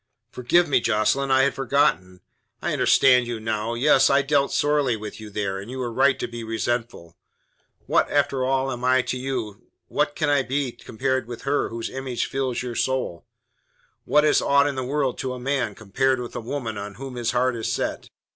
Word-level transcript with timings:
"Forgive 0.31 0.67
me, 0.67 0.79
Jocelyn. 0.81 1.29
I 1.29 1.43
had 1.43 1.53
forgotten! 1.53 2.21
I 2.59 2.73
understand 2.73 3.27
you 3.27 3.39
now. 3.39 3.75
Yes, 3.75 4.09
I 4.09 4.23
dealt 4.23 4.51
sorely 4.51 4.97
with 4.97 5.19
you 5.21 5.29
there, 5.29 5.59
and 5.59 5.69
you 5.69 5.79
are 5.83 5.93
right 5.93 6.17
to 6.17 6.27
be 6.27 6.43
resentful. 6.43 7.15
What, 7.85 8.09
after 8.09 8.43
all, 8.43 8.71
am 8.71 8.83
I 8.83 9.03
to 9.03 9.15
you 9.19 9.67
what 9.89 10.15
can 10.15 10.27
I 10.27 10.41
be 10.41 10.71
to 10.71 10.77
you 10.81 10.85
compared 10.85 11.27
with 11.27 11.43
her 11.43 11.69
whose 11.69 11.87
image 11.91 12.25
fills 12.25 12.63
your 12.63 12.73
soul? 12.73 13.27
What 14.05 14.25
is 14.25 14.41
aught 14.41 14.65
in 14.65 14.73
the 14.73 14.83
world 14.83 15.19
to 15.19 15.33
a 15.35 15.39
man, 15.39 15.75
compared 15.75 16.19
with 16.19 16.31
the 16.31 16.41
woman 16.41 16.79
on 16.79 16.95
whom 16.95 17.13
his 17.13 17.29
heart 17.29 17.55
is 17.55 17.71
set? 17.71 18.09